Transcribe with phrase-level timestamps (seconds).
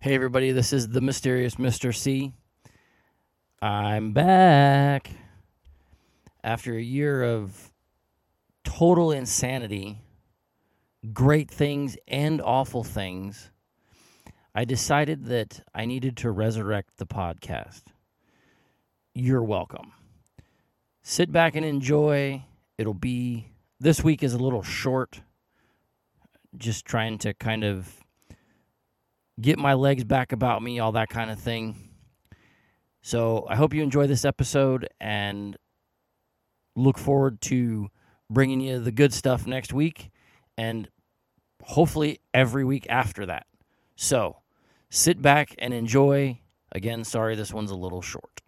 [0.00, 1.92] Hey, everybody, this is the mysterious Mr.
[1.92, 2.32] C.
[3.60, 5.10] I'm back.
[6.44, 7.72] After a year of
[8.62, 9.98] total insanity,
[11.12, 13.50] great things and awful things,
[14.54, 17.82] I decided that I needed to resurrect the podcast.
[19.16, 19.94] You're welcome.
[21.02, 22.44] Sit back and enjoy.
[22.78, 23.48] It'll be,
[23.80, 25.22] this week is a little short,
[26.56, 28.04] just trying to kind of
[29.40, 31.90] get my legs back about me, all that kind of thing.
[33.02, 35.56] So I hope you enjoy this episode and
[36.74, 37.88] look forward to
[38.28, 40.10] bringing you the good stuff next week
[40.56, 40.88] and
[41.62, 43.46] hopefully every week after that.
[43.96, 44.38] So
[44.90, 46.40] sit back and enjoy.
[46.72, 48.40] Again, sorry this one's a little short.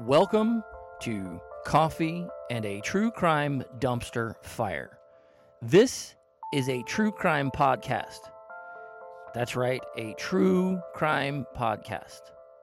[0.00, 0.62] Welcome
[1.02, 4.98] to Coffee and a True Crime Dumpster Fire.
[5.60, 6.14] This
[6.54, 8.20] is a true crime podcast.
[9.34, 12.22] That's right, a true crime podcast.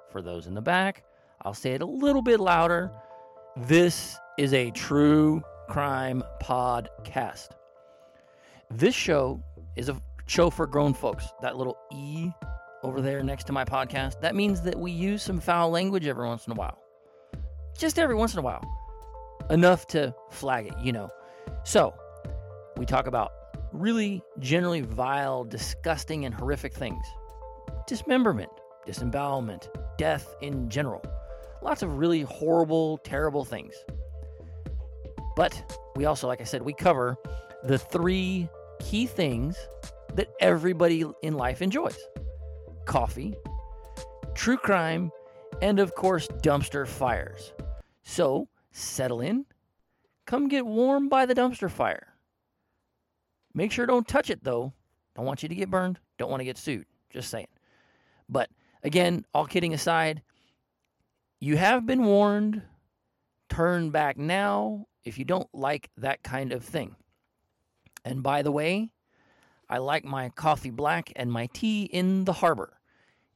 [0.10, 1.04] For those in the back,
[1.44, 2.92] I'll say it a little bit louder.
[3.56, 7.50] This is a true crime podcast.
[8.72, 9.40] This show
[9.76, 11.28] is a show for grown folks.
[11.44, 12.32] That little E
[12.82, 16.26] over there next to my podcast, that means that we use some foul language every
[16.26, 16.80] once in a while.
[17.78, 18.64] Just every once in a while.
[19.50, 21.10] Enough to flag it, you know.
[21.64, 21.94] So,
[22.78, 23.32] we talk about
[23.72, 27.06] really generally vile, disgusting, and horrific things
[27.88, 28.50] dismemberment,
[28.86, 31.04] disembowelment, death in general.
[31.62, 33.76] Lots of really horrible, terrible things.
[35.36, 37.18] But we also, like I said, we cover
[37.64, 38.50] the three
[38.80, 39.56] key things
[40.16, 41.98] that everybody in life enjoys
[42.86, 43.36] coffee,
[44.36, 45.12] true crime,
[45.62, 47.54] and of course, dumpster fires.
[48.04, 49.46] So settle in,
[50.26, 52.14] come get warm by the dumpster fire.
[53.54, 54.74] Make sure don't touch it though.
[55.16, 56.00] Don't want you to get burned.
[56.18, 56.86] Don't want to get sued.
[57.10, 57.48] Just saying.
[58.28, 58.50] But
[58.84, 60.22] again, all kidding aside,
[61.40, 62.62] you have been warned.
[63.48, 66.96] Turn back now if you don't like that kind of thing.
[68.04, 68.92] And by the way,
[69.70, 72.78] I like my coffee black and my tea in the harbor.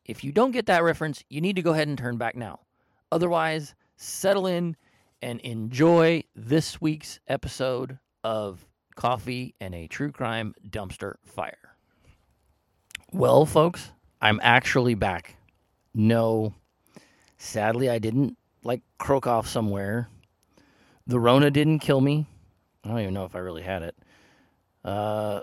[0.03, 2.61] If you don't get that reference, you need to go ahead and turn back now.
[3.11, 4.75] Otherwise, settle in
[5.21, 8.65] and enjoy this week's episode of
[8.95, 11.75] Coffee and a True Crime Dumpster Fire.
[13.11, 13.91] Well, folks,
[14.21, 15.35] I'm actually back.
[15.93, 16.53] No,
[17.37, 20.09] sadly, I didn't like croak off somewhere.
[21.07, 22.27] The Rona didn't kill me.
[22.83, 23.95] I don't even know if I really had it.
[24.83, 25.41] Uh,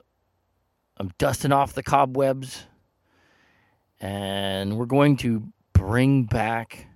[0.97, 2.65] I'm dusting off the cobwebs,
[4.01, 5.43] and we're going to
[5.73, 6.87] bring back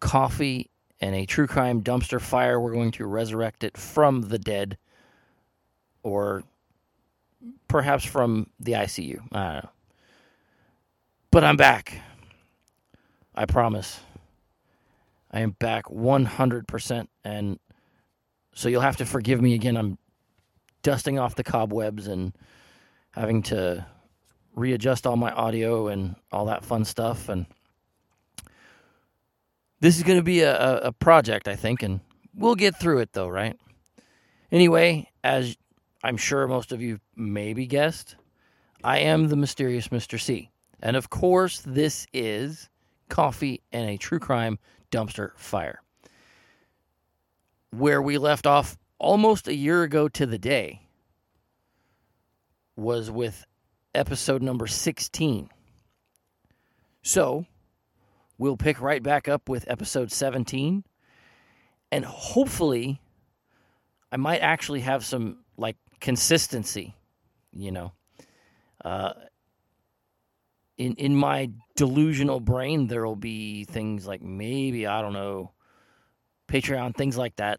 [0.00, 0.70] coffee
[1.00, 2.60] and a true crime dumpster fire.
[2.60, 4.78] We're going to resurrect it from the dead,
[6.02, 6.42] or
[7.68, 9.20] perhaps from the ICU.
[9.32, 9.70] I don't know.
[11.30, 12.00] But I'm back.
[13.34, 14.00] I promise.
[15.30, 17.08] I am back 100%.
[17.24, 17.58] And
[18.54, 19.76] so you'll have to forgive me again.
[19.76, 19.98] I'm
[20.82, 22.32] dusting off the cobwebs and
[23.10, 23.84] having to
[24.54, 27.28] readjust all my audio and all that fun stuff.
[27.28, 27.44] And
[29.80, 32.00] this is going to be a, a project, I think, and
[32.34, 33.56] we'll get through it though, right?
[34.50, 35.56] Anyway, as
[36.02, 38.16] I'm sure most of you maybe guessed,
[38.84, 40.20] I am the mysterious Mr.
[40.20, 40.50] C.
[40.80, 42.68] And of course, this is
[43.08, 44.58] Coffee and a True Crime
[44.90, 45.82] Dumpster Fire.
[47.70, 50.82] Where we left off almost a year ago to the day
[52.76, 53.44] was with
[53.94, 55.48] episode number 16.
[57.02, 57.46] So,
[58.38, 60.84] we'll pick right back up with episode 17
[61.92, 63.00] and hopefully
[64.12, 66.94] i might actually have some like consistency
[67.52, 67.92] you know
[68.84, 69.12] uh,
[70.78, 75.50] in in my delusional brain there will be things like maybe i don't know
[76.48, 77.58] patreon things like that.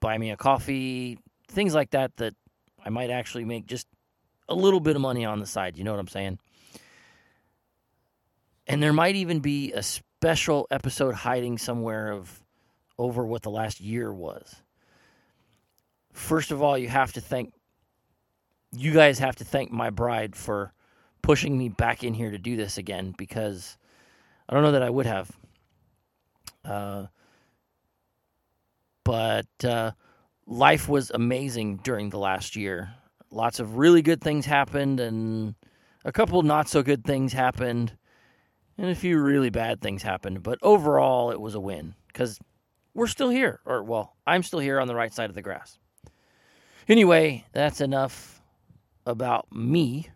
[0.00, 2.34] Buy me a coffee things like that that
[2.84, 3.86] i might actually make just
[4.48, 6.38] a little bit of money on the side you know what i'm saying
[8.68, 12.44] and there might even be a special episode hiding somewhere of
[12.98, 14.54] over what the last year was.
[16.12, 17.54] First of all, you have to thank
[18.72, 20.74] you guys have to thank my bride for
[21.22, 23.78] pushing me back in here to do this again because
[24.46, 25.30] I don't know that I would have.
[26.64, 27.06] Uh,
[29.04, 29.92] but uh,
[30.46, 32.90] life was amazing during the last year.
[33.30, 35.54] Lots of really good things happened, and
[36.04, 37.96] a couple not so good things happened
[38.78, 42.38] and a few really bad things happened, but overall it was a win because
[42.94, 43.60] we're still here.
[43.66, 45.78] Or, well, I'm still here on the right side of the grass.
[46.88, 48.40] Anyway, that's enough
[49.04, 50.08] about me.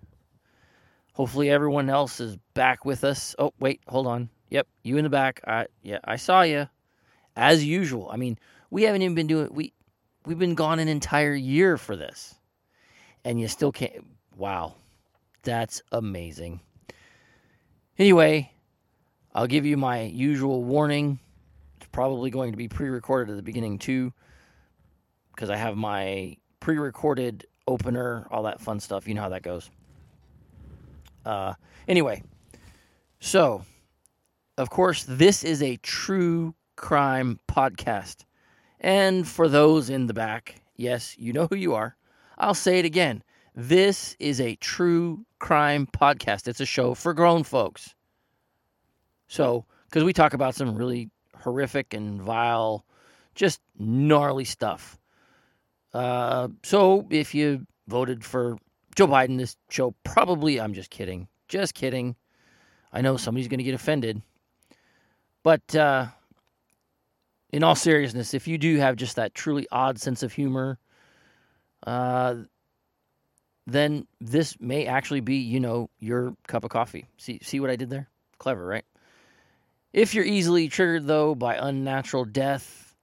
[1.15, 3.35] Hopefully, everyone else is back with us.
[3.39, 4.31] Oh, wait, hold on.
[4.49, 5.43] Yep, you in the back.
[5.47, 6.69] I yeah, I saw you,
[7.37, 8.09] as usual.
[8.11, 8.39] I mean,
[8.71, 9.73] we haven't even been doing we
[10.25, 12.35] we've been gone an entire year for this,
[13.25, 14.07] and you still can't.
[14.37, 14.75] Wow,
[15.43, 16.61] that's amazing.
[17.99, 18.52] Anyway,
[19.35, 21.19] I'll give you my usual warning.
[21.79, 24.13] It's probably going to be pre-recorded at the beginning too,
[25.35, 29.09] because I have my pre-recorded opener, all that fun stuff.
[29.09, 29.71] You know how that goes.
[31.25, 31.55] Uh,
[31.89, 32.23] anyway,
[33.21, 33.65] so
[34.59, 38.25] of course, this is a true crime podcast.
[38.81, 41.97] And for those in the back, yes, you know who you are.
[42.37, 43.23] I'll say it again.
[43.55, 46.49] This is a true crime podcast.
[46.49, 47.95] It's a show for grown folks.
[49.33, 51.09] So, because we talk about some really
[51.39, 52.85] horrific and vile,
[53.35, 54.99] just gnarly stuff.
[55.95, 58.59] Uh, so, if you voted for
[58.95, 61.29] Joe Biden, this show probably, I'm just kidding.
[61.49, 62.15] Just kidding.
[62.93, 64.21] I know somebody's going to get offended.
[65.43, 66.09] But uh,
[67.55, 70.79] in all seriousness, if you do have just that truly odd sense of humor,
[71.87, 72.35] uh,
[73.67, 77.07] then this may actually be, you know, your cup of coffee.
[77.17, 78.11] See, see what I did there?
[78.39, 78.85] Clever, right?
[79.93, 82.97] If you're easily triggered, though, by unnatural death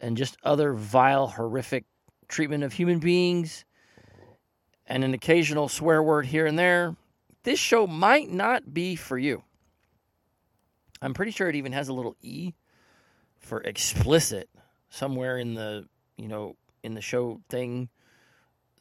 [0.00, 1.84] and just other vile, horrific
[2.26, 3.64] treatment of human beings
[4.86, 6.96] and an occasional swear word here and there,
[7.44, 9.44] this show might not be for you.
[11.00, 12.54] I'm pretty sure it even has a little E
[13.38, 14.48] for explicit
[14.88, 15.86] somewhere in the,
[16.16, 17.88] you know, in the show thing,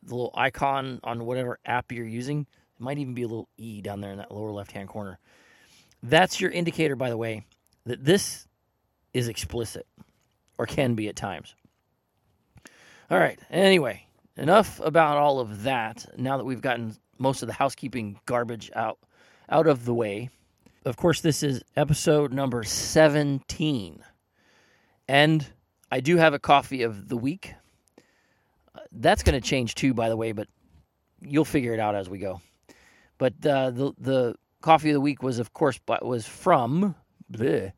[0.02, 2.42] the little icon on whatever app you're using.
[2.42, 5.20] It might even be a little E down there in that lower left hand corner.
[6.04, 7.46] That's your indicator, by the way,
[7.86, 8.48] that this
[9.14, 9.88] is explicit
[10.58, 11.56] or can be at times.
[13.10, 13.40] All right.
[13.50, 14.06] Anyway,
[14.38, 16.06] enough about all of that.
[16.18, 19.00] Now that we've gotten most of the housekeeping garbage out
[19.48, 20.30] out of the way,
[20.86, 24.04] of course, this is episode number 17.
[25.08, 25.48] And
[25.92, 27.54] I do have a coffee of the week.
[28.74, 30.48] Uh, that's going to change too, by the way, but
[31.22, 32.42] you'll figure it out as we go.
[33.18, 36.96] But uh, the the coffee of the week was, of course, but was from
[37.32, 37.72] bleh,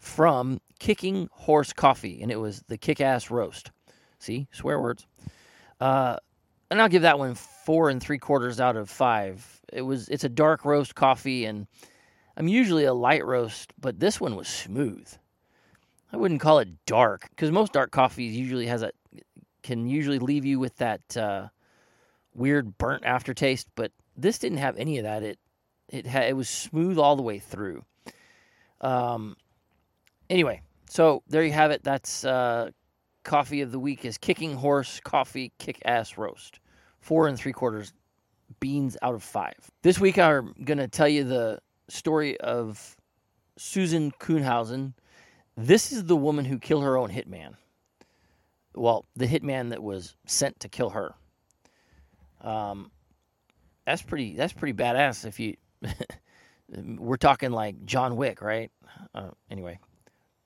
[0.00, 3.70] from Kicking Horse Coffee, and it was the Kick Ass Roast.
[4.18, 5.06] See, swear words.
[5.80, 6.16] Uh,
[6.70, 9.60] and I'll give that one four and three quarters out of five.
[9.72, 11.68] It was it's a dark roast coffee, and
[12.36, 15.08] I'm usually a light roast, but this one was smooth.
[16.12, 18.90] I wouldn't call it dark because most dark coffees usually has a
[19.62, 21.46] can usually leave you with that uh,
[22.34, 25.22] weird burnt aftertaste, but this didn't have any of that.
[25.22, 25.38] It
[25.88, 27.84] it had it was smooth all the way through.
[28.80, 29.36] Um.
[30.30, 31.82] Anyway, so there you have it.
[31.82, 32.70] That's uh,
[33.24, 36.60] coffee of the week is Kicking Horse Coffee Kick Ass Roast,
[37.00, 37.92] four and three quarters
[38.60, 39.54] beans out of five.
[39.82, 42.96] This week I'm gonna tell you the story of
[43.56, 44.94] Susan Kuhnhausen.
[45.56, 47.54] This is the woman who killed her own hitman.
[48.74, 51.14] Well, the hitman that was sent to kill her.
[52.40, 52.90] Um,
[53.84, 54.36] that's pretty.
[54.36, 55.24] That's pretty badass.
[55.24, 55.56] If you,
[56.98, 58.70] we're talking like John Wick, right?
[59.14, 59.78] Uh, anyway,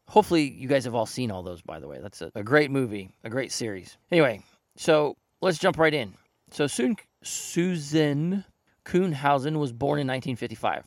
[0.06, 1.62] hopefully you guys have all seen all those.
[1.62, 3.96] By the way, that's a, a great movie, a great series.
[4.10, 4.42] Anyway,
[4.76, 6.14] so let's jump right in.
[6.50, 8.44] So soon, Susan
[8.84, 10.86] Kuhnhausen was born in 1955.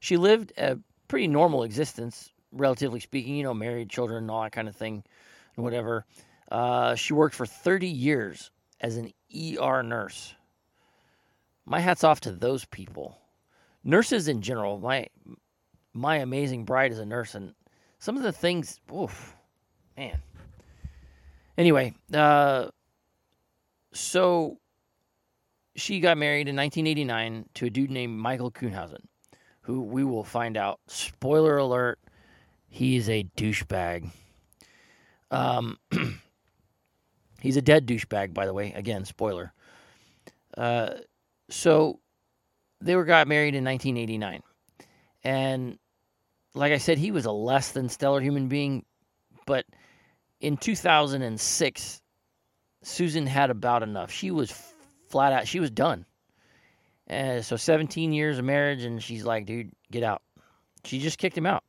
[0.00, 0.78] She lived a
[1.08, 5.04] pretty normal existence, relatively speaking, you know, married, children, all that kind of thing,
[5.56, 6.04] and whatever.
[6.50, 8.50] Uh, she worked for 30 years
[8.80, 10.34] as an ER nurse.
[11.64, 13.18] My hat's off to those people.
[13.86, 15.06] Nurses in general, my
[15.94, 17.54] my amazing bride is a nurse, and
[17.98, 19.34] some of the things, oof,
[19.96, 20.20] man.
[21.56, 22.66] Anyway, uh,
[23.92, 24.58] so
[25.74, 29.06] she got married in 1989 to a dude named Michael Kuhnhausen
[29.66, 30.78] who we will find out.
[30.86, 31.98] Spoiler alert,
[32.68, 34.08] he's a douchebag.
[35.32, 35.76] Um,
[37.40, 38.72] he's a dead douchebag, by the way.
[38.74, 39.52] Again, spoiler.
[40.56, 40.90] Uh,
[41.50, 41.98] so
[42.80, 44.42] they were got married in 1989,
[45.24, 45.78] and
[46.56, 48.84] like I said, he was a less than stellar human being.
[49.46, 49.66] But
[50.40, 52.02] in 2006,
[52.82, 54.10] Susan had about enough.
[54.10, 54.50] She was
[55.08, 55.46] flat out.
[55.46, 56.06] She was done.
[57.06, 60.22] And so 17 years of marriage, and she's like, dude, get out.
[60.84, 61.62] She just kicked him out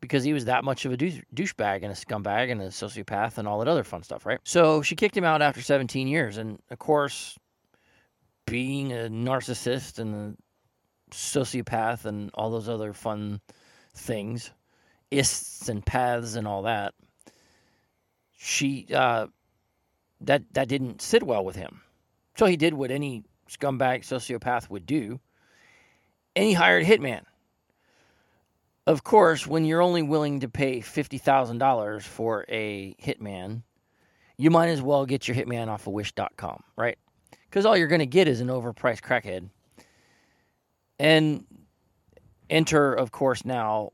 [0.00, 3.38] because he was that much of a douche, douchebag and a scumbag and a sociopath
[3.38, 4.40] and all that other fun stuff, right?
[4.44, 6.36] So she kicked him out after 17 years.
[6.36, 7.38] And of course,
[8.46, 13.40] being a narcissist and a sociopath and all those other fun
[13.94, 14.50] things,
[15.10, 16.94] ists and paths and all that,
[18.36, 19.26] she uh,
[20.20, 21.80] that that didn't sit well with him.
[22.36, 25.20] So he did what any scumbag sociopath would do,
[26.34, 27.22] and he hired hitman.
[28.86, 33.62] Of course, when you're only willing to pay $50,000 for a hitman,
[34.36, 36.98] you might as well get your hitman off of wish.com, right?
[37.48, 39.48] Because all you're going to get is an overpriced crackhead.
[40.98, 41.44] And
[42.48, 43.92] enter, of course, now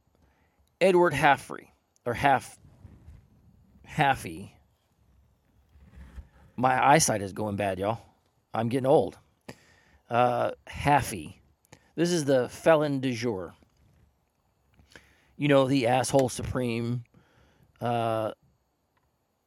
[0.80, 1.72] Edward Haffrey,
[2.06, 2.58] or Half,
[3.88, 4.52] Haffey.
[6.56, 8.00] My eyesight is going bad, y'all.
[8.52, 9.18] I'm getting old.
[10.08, 11.34] Uh, Haffey.
[11.94, 13.54] This is the felon du jour
[15.40, 17.02] you know, the asshole supreme,
[17.80, 18.32] uh,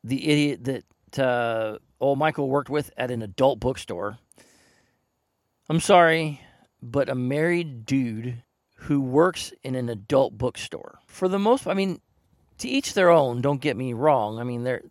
[0.03, 4.19] the idiot that uh, old Michael worked with at an adult bookstore.
[5.69, 6.41] I'm sorry,
[6.81, 8.43] but a married dude
[8.75, 11.00] who works in an adult bookstore.
[11.07, 12.01] For the most, I mean,
[12.57, 13.41] to each their own.
[13.41, 14.39] Don't get me wrong.
[14.39, 14.81] I mean, there,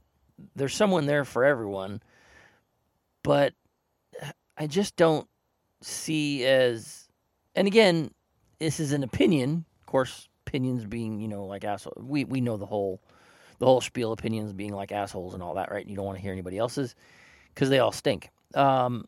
[0.57, 2.03] there's someone there for everyone,
[3.23, 3.53] but
[4.57, 5.29] I just don't
[5.83, 7.09] see as.
[7.55, 8.11] And again,
[8.59, 11.95] this is an opinion, of course opinions being, you know, like asshole.
[11.99, 13.01] We we know the whole
[13.63, 15.87] the whole spiel opinions being like assholes and all that, right?
[15.87, 16.97] You don't want to hear anybody else's
[17.55, 18.31] because they all stink.
[18.57, 19.05] Um,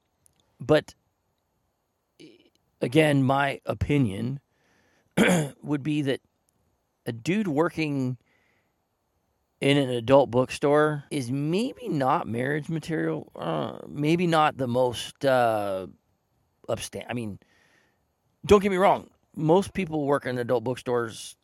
[0.61, 0.95] but
[2.81, 4.39] again, my opinion
[5.63, 6.21] would be that
[7.05, 8.17] a dude working
[9.61, 13.33] in an adult bookstore is maybe not marriage material.
[13.35, 15.89] Uh, maybe not the most uh,
[16.69, 17.07] upstand.
[17.09, 17.41] I mean,
[18.47, 21.35] don't get me wrong most people work in adult bookstores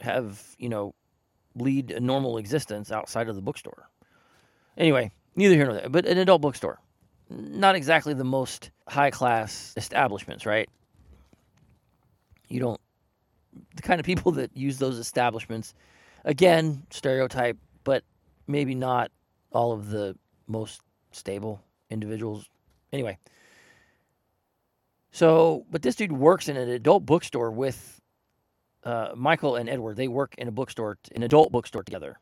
[0.00, 0.94] have, you know,
[1.54, 3.88] lead a normal existence outside of the bookstore.
[4.76, 6.80] Anyway, neither here nor there, but an adult bookstore.
[7.30, 10.68] Not exactly the most high class establishments, right?
[12.48, 12.80] You don't,
[13.74, 15.74] the kind of people that use those establishments,
[16.24, 18.04] again, stereotype, but
[18.46, 19.10] maybe not
[19.52, 20.80] all of the most
[21.12, 22.48] stable individuals.
[22.92, 23.18] Anyway,
[25.10, 28.00] so, but this dude works in an adult bookstore with
[28.84, 29.96] uh, Michael and Edward.
[29.96, 32.18] They work in a bookstore, an adult bookstore together.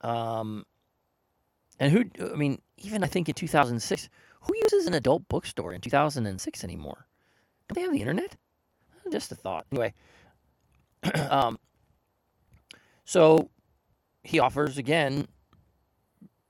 [0.00, 0.64] Um,
[1.78, 2.04] and who?
[2.32, 4.08] I mean, even I think in 2006,
[4.42, 7.06] who uses an adult bookstore in 2006 anymore?
[7.68, 8.36] Don't they have the internet?
[9.10, 9.66] Just a thought.
[9.72, 9.94] Anyway,
[11.30, 11.58] um,
[13.04, 13.50] so
[14.22, 15.26] he offers again.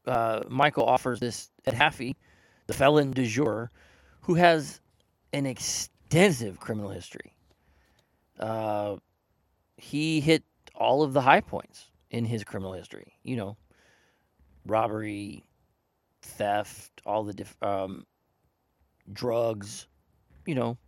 [0.07, 2.17] Uh, Michael offers this Ed Haffey,
[2.67, 3.71] the felon du jour,
[4.23, 4.81] who has
[5.33, 7.35] an extensive criminal history.
[8.41, 8.97] Uh,
[9.77, 10.43] he hit
[10.75, 13.13] all of the high points in his criminal history.
[13.23, 13.57] You know,
[14.67, 15.45] robbery,
[16.23, 18.07] theft, all the diff- um,
[19.13, 19.87] drugs.
[20.47, 20.79] You know,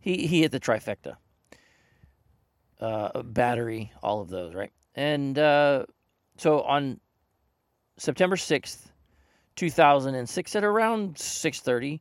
[0.00, 1.16] he he hit the trifecta.
[2.80, 4.70] Uh, battery, all of those, right?
[4.94, 5.84] And uh,
[6.36, 7.00] so on
[7.96, 8.92] September sixth,
[9.56, 12.00] two thousand and six, at around six thirty,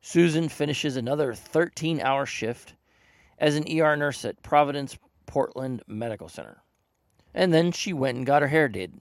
[0.00, 2.74] Susan finishes another 13 hour shift
[3.38, 6.62] as an ER nurse at Providence Portland Medical Center.
[7.34, 8.92] And then she went and got her hair did.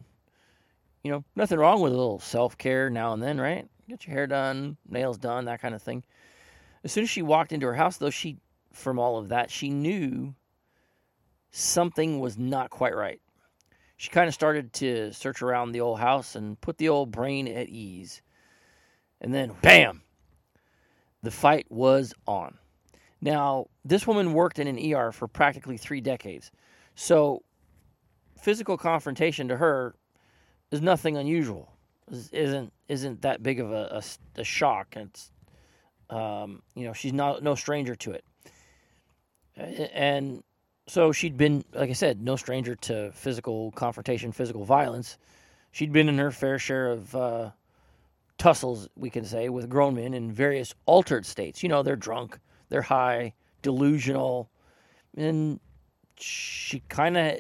[1.04, 3.68] You know, nothing wrong with a little self care now and then, right?
[3.88, 6.04] Get your hair done, nails done, that kind of thing.
[6.84, 8.38] As soon as she walked into her house, though, she,
[8.72, 10.34] from all of that, she knew
[11.52, 13.22] something was not quite right.
[13.98, 17.48] She kind of started to search around the old house and put the old brain
[17.48, 18.22] at ease.
[19.22, 20.02] And then, bam!
[21.22, 22.58] The fight was on.
[23.24, 26.52] Now, this woman worked in an ER for practically three decades.
[26.96, 27.42] So,
[28.38, 29.96] physical confrontation to her
[30.72, 31.72] is nothing unusual.
[32.34, 34.98] Isn't isn't that big of a, a, a shock?
[34.98, 35.32] It's
[36.10, 38.26] um, you know she's not no stranger to it,
[39.56, 40.44] and
[40.88, 45.18] so she'd been like I said, no stranger to physical confrontation, physical violence.
[45.72, 47.52] She'd been in her fair share of uh,
[48.38, 51.64] tussles, we can say, with grown men in various altered states.
[51.64, 52.38] You know, they're drunk,
[52.74, 54.50] they're high, delusional,
[55.16, 55.60] and
[56.18, 57.38] she kind of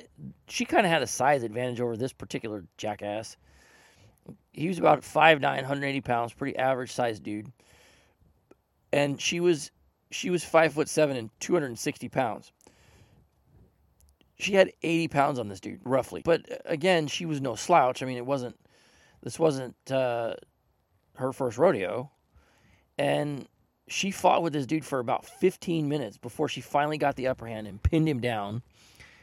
[0.48, 3.36] she kind of had a size advantage over this particular jackass.
[4.52, 7.52] He was about 5'9", 180 pounds, pretty average sized dude,
[8.92, 9.72] and she was
[10.12, 12.52] she was five foot seven and 260 pounds.
[14.36, 16.22] She had 80 pounds on this dude, roughly.
[16.24, 18.04] But uh, again, she was no slouch.
[18.04, 18.56] I mean, it wasn't.
[19.24, 20.36] This wasn't uh,
[21.16, 22.12] her first rodeo,
[23.00, 23.48] and
[23.88, 27.48] she fought with this dude for about 15 minutes before she finally got the upper
[27.48, 28.62] hand and pinned him down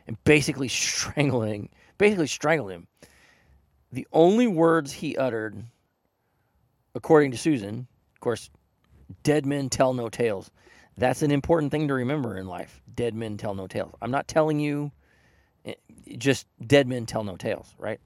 [0.07, 1.69] and basically strangling
[2.01, 2.89] basically strangled him.
[3.93, 5.63] The only words he uttered,
[6.95, 8.49] according to Susan, of course,
[9.23, 10.51] dead men tell no tales.
[10.97, 12.81] That's an important thing to remember in life.
[12.95, 13.93] Dead men tell no tales.
[14.01, 14.91] I'm not telling you
[15.67, 15.75] eh,
[16.17, 18.01] just dead men tell no tales, right?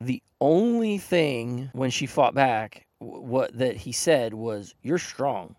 [0.00, 5.56] The only thing when she fought back, what that he said was, "You're strong,"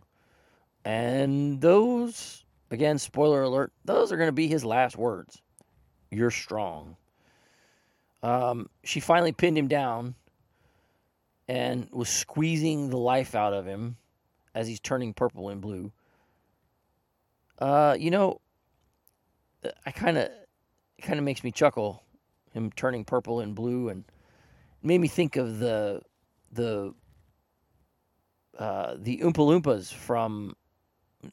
[0.85, 5.41] and those, again, spoiler alert, those are going to be his last words.
[6.11, 6.95] You're strong.
[8.21, 10.15] Um, she finally pinned him down
[11.47, 13.97] and was squeezing the life out of him
[14.55, 15.91] as he's turning purple and blue.
[17.59, 18.39] Uh, you know,
[19.85, 20.29] I kind of,
[21.01, 22.03] kind of makes me chuckle,
[22.53, 24.05] him turning purple and blue, and
[24.81, 26.01] made me think of the,
[26.51, 26.93] the,
[28.57, 30.55] uh, the Oompa Loompas from,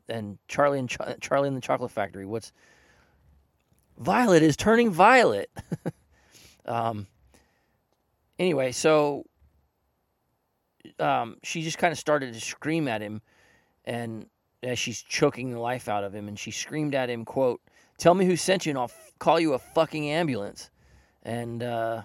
[0.08, 2.26] and Charlie and Ch- Charlie and the Chocolate Factory.
[2.26, 2.52] What's
[4.00, 5.50] Violet is turning violet.
[6.66, 7.06] um.
[8.38, 9.26] Anyway, so
[10.98, 13.20] um, she just kind of started to scream at him,
[13.84, 14.26] and
[14.62, 17.60] as she's choking the life out of him, and she screamed at him, "quote
[17.98, 20.70] Tell me who sent you, and I'll f- call you a fucking ambulance."
[21.22, 22.02] And uh,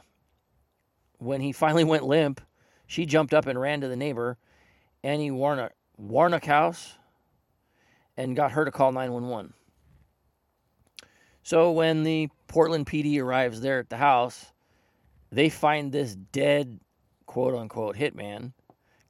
[1.20, 2.42] when he finally went limp,
[2.88, 4.38] she jumped up and ran to the neighbor,
[5.06, 6.98] Annie Warnock, Warnock house,
[8.18, 9.54] and got her to call nine one one.
[11.44, 14.52] So when the Portland PD arrives there at the house,
[15.32, 16.80] they find this dead,
[17.28, 18.54] quote unquote, hitman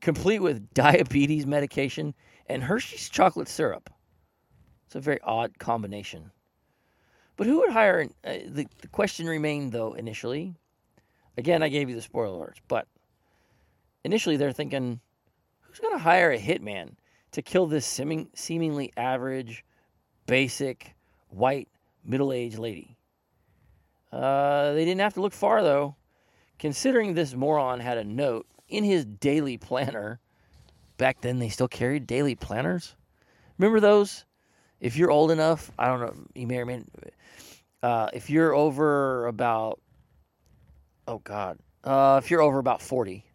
[0.02, 2.14] complete with diabetes medication
[2.48, 3.90] and Hershey's chocolate syrup.
[4.86, 6.30] It's a very odd combination.
[7.38, 8.02] But who would hire?
[8.02, 10.56] An, uh, the, the question remained, though, initially.
[11.38, 12.88] Again, I gave you the spoiler alerts, but
[14.04, 15.00] initially they're thinking,
[15.76, 16.92] who's going to hire a hitman
[17.32, 19.66] to kill this seeming, seemingly average,
[20.26, 20.96] basic,
[21.30, 21.68] white,
[22.06, 22.96] middle aged lady?
[24.12, 25.96] Uh, they didn't have to look far, though,
[26.60, 30.20] considering this moron had a note in his daily planner.
[30.98, 32.96] Back then, they still carried daily planners.
[33.58, 34.24] Remember those?
[34.80, 36.84] If you're old enough, I don't know, you may or may.
[37.84, 39.82] Uh, if you're over about,
[41.08, 43.26] oh God, uh, if you're over about forty,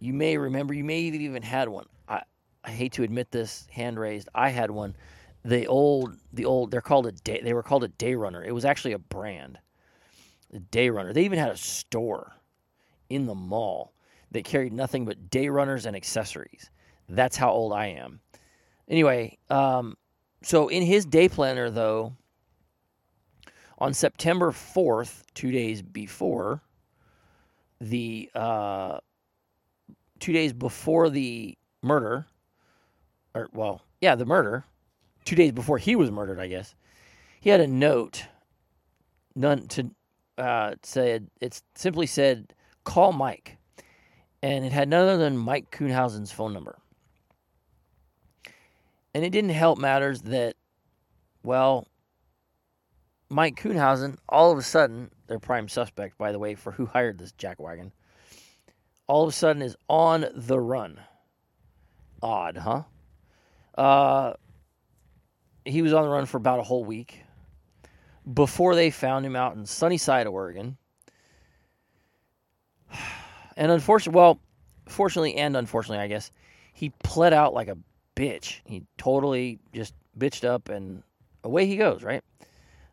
[0.00, 0.74] you may remember.
[0.74, 1.86] You may have even had one.
[2.08, 2.22] I
[2.64, 4.28] I hate to admit this, hand raised.
[4.34, 4.96] I had one.
[5.44, 6.70] The old, the old.
[6.70, 7.40] They're called a day.
[7.42, 8.42] They were called a day runner.
[8.42, 9.58] It was actually a brand.
[10.52, 11.12] A day runner.
[11.12, 12.32] They even had a store
[13.08, 13.92] in the mall
[14.32, 16.70] that carried nothing but day runners and accessories.
[17.08, 18.20] That's how old I am.
[18.88, 19.96] Anyway, um,
[20.42, 22.14] so in his day planner, though,
[23.78, 26.62] on September 4th, two days before
[27.80, 28.98] the, uh,
[30.20, 32.26] two days before the murder,
[33.34, 34.64] or, well, yeah, the murder,
[35.24, 36.74] two days before he was murdered, I guess,
[37.40, 38.26] he had a note,
[39.34, 39.90] none to,
[40.38, 42.54] uh, said, it simply said,
[42.84, 43.58] call Mike
[44.42, 46.78] and it had none other than Mike Kuhnhausen's phone number.
[49.14, 50.54] And it didn't help matters that,
[51.42, 51.86] well,
[53.28, 57.18] Mike Kuhnhausen, all of a sudden, their prime suspect, by the way, for who hired
[57.18, 57.90] this jackwagon,
[59.10, 61.00] all of a sudden is on the run.
[62.22, 62.82] Odd, huh?
[63.76, 64.34] Uh,
[65.64, 67.20] he was on the run for about a whole week
[68.32, 70.76] before they found him out in Sunnyside, Oregon
[73.56, 74.40] and unfortunately, well,
[74.86, 76.30] fortunately and unfortunately, I guess,
[76.72, 77.78] he pled out like a
[78.14, 78.60] bitch.
[78.64, 81.02] He totally just bitched up and
[81.42, 82.22] away he goes, right?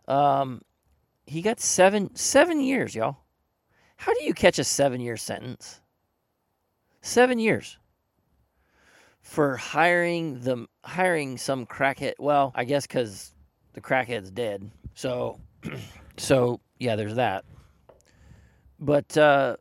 [0.08, 0.64] Um,
[1.28, 3.18] he got seven seven years, y'all.
[3.98, 5.80] How do you catch a seven year sentence?
[7.02, 7.78] Seven years
[9.22, 12.14] for hiring the hiring some crackhead.
[12.18, 13.34] Well, I guess because
[13.74, 14.72] the crackhead's dead.
[14.94, 15.40] So,
[16.18, 17.46] so yeah, there's that.
[18.80, 19.58] But uh,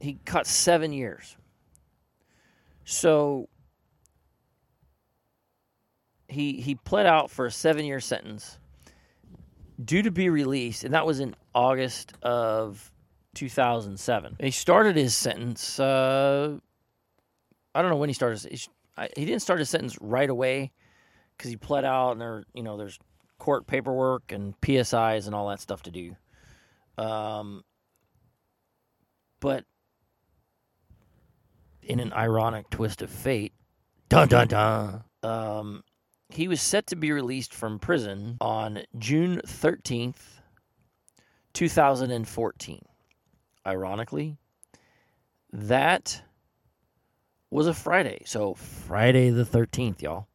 [0.00, 1.36] he caught seven years.
[2.84, 3.48] So
[6.28, 8.58] he he pled out for a seven year sentence
[9.84, 12.92] due to be released, and that was in August of
[13.34, 14.36] 2007.
[14.40, 15.78] He started his sentence.
[15.78, 16.58] Uh,
[17.74, 18.40] I don't know when he started.
[18.50, 18.58] He,
[19.16, 20.72] he didn't start his sentence right away
[21.36, 22.98] because he pled out, and there, you know, there's
[23.38, 26.16] court paperwork and PSIs and all that stuff to do.
[26.98, 27.64] Um,
[29.40, 29.64] but
[31.82, 33.54] in an ironic twist of fate,
[34.08, 35.82] dun dun dun, um,
[36.28, 40.40] he was set to be released from prison on June 13th,
[41.54, 42.80] 2014.
[43.70, 44.36] Ironically,
[45.52, 46.22] that
[47.50, 48.22] was a Friday.
[48.26, 50.26] So, Friday the 13th, y'all.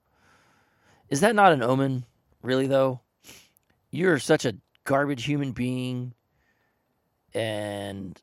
[1.09, 2.05] Is that not an omen,
[2.41, 3.01] really, though?
[3.91, 6.13] You're such a garbage human being,
[7.33, 8.19] and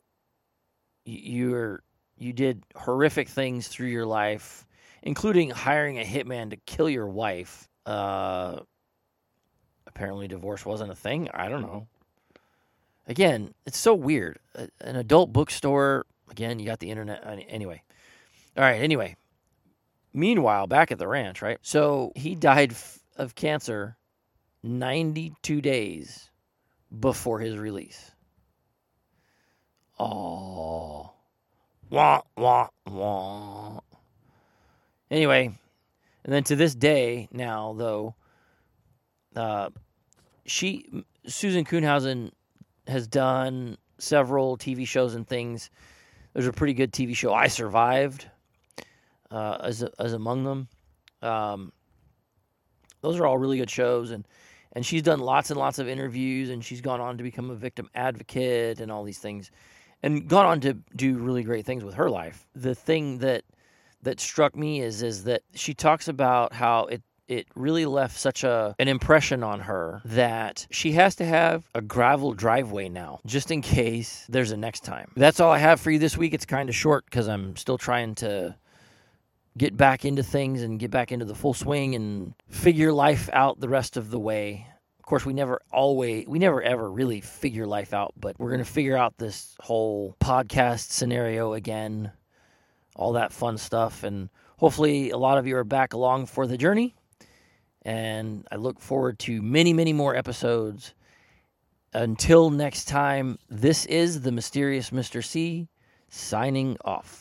[1.05, 1.83] you're
[2.17, 4.67] you did horrific things through your life,
[5.03, 7.69] including hiring a hitman to kill your wife.
[7.85, 8.61] Uh,
[9.87, 11.29] apparently, divorce wasn't a thing.
[11.35, 11.87] I don't know.
[13.13, 14.39] Again, it's so weird.
[14.55, 16.07] An adult bookstore.
[16.31, 17.23] Again, you got the internet.
[17.47, 17.83] Anyway.
[18.57, 18.81] All right.
[18.81, 19.17] Anyway.
[20.15, 21.59] Meanwhile, back at the ranch, right?
[21.61, 22.75] So he died
[23.17, 23.99] of cancer
[24.63, 26.31] 92 days
[26.99, 28.13] before his release.
[29.99, 31.13] Oh.
[31.91, 33.81] Wah, wah, wah.
[35.11, 35.53] Anyway,
[36.25, 38.15] and then to this day, now though,
[39.37, 39.69] uh,
[40.47, 42.31] she Susan Kuhnhausen
[42.87, 45.71] has done several TV shows and things.
[46.33, 48.29] There's a pretty good TV show, I Survived,
[49.31, 50.69] uh, as as among them.
[51.21, 51.73] Um,
[53.01, 54.27] those are all really good shows, and
[54.73, 57.55] and she's done lots and lots of interviews, and she's gone on to become a
[57.55, 59.51] victim advocate and all these things,
[60.03, 62.47] and gone on to do really great things with her life.
[62.55, 63.45] The thing that
[64.03, 68.45] that struck me is is that she talks about how it it really left such
[68.45, 73.51] a an impression on her that she has to have a gravel driveway now just
[73.51, 75.11] in case there's a next time.
[75.17, 76.35] That's all I have for you this week.
[76.35, 78.57] It's kind of short cuz I'm still trying to
[79.57, 83.61] get back into things and get back into the full swing and figure life out
[83.61, 84.67] the rest of the way.
[84.99, 88.65] Of course, we never always, we never ever really figure life out, but we're going
[88.65, 92.13] to figure out this whole podcast scenario again,
[92.97, 94.05] all that fun stuff.
[94.05, 96.95] And hopefully, a lot of you are back along for the journey.
[97.85, 100.95] And I look forward to many, many more episodes.
[101.93, 105.23] Until next time, this is the mysterious Mr.
[105.25, 105.69] C
[106.09, 107.21] signing off.